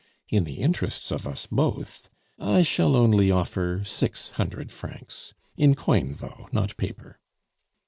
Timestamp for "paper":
6.75-7.19